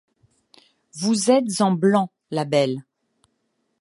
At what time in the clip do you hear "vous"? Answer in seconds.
0.93-1.29